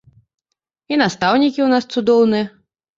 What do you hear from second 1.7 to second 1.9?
нас